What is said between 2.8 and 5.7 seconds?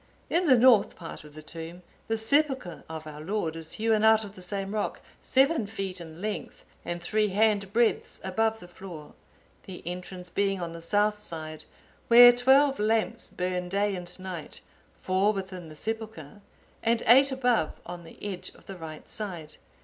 of our Lord is hewn out of the same rock, seven